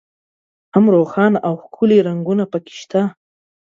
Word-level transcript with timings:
هم 0.73 0.85
روښانه 0.95 1.37
او 1.47 1.53
ښکلي 1.63 1.97
رنګونه 2.07 2.43
په 2.51 2.57
کې 2.65 2.73
شته. 2.81 3.01